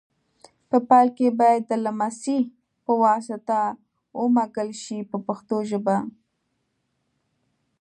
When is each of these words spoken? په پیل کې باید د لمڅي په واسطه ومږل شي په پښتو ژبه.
په 0.69 0.77
پیل 0.89 1.07
کې 1.17 1.27
باید 1.39 1.61
د 1.67 1.73
لمڅي 1.85 2.39
په 2.85 2.91
واسطه 3.03 3.59
ومږل 4.19 4.69
شي 4.83 4.97
په 5.09 5.17
پښتو 5.27 5.57
ژبه. 5.69 5.97